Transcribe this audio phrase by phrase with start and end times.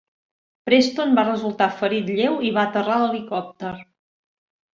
[0.69, 3.77] Preston va resultar ferit lleu i va aterrar l'helicòpter.